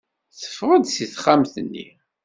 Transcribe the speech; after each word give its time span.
Teffeɣ-d 0.39 0.85
seg 0.89 1.07
texxamt-nni. 1.09 1.87